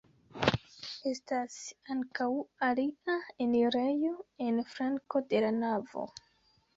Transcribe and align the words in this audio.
Estas 1.09 1.57
ankaŭ 1.95 2.29
alia 2.67 3.17
enirejo 3.45 4.13
en 4.47 4.57
flanko 4.73 5.23
de 5.35 5.43
la 5.47 5.53
navo. 5.59 6.07